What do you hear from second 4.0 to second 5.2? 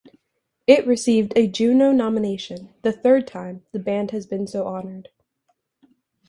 has been so honoured.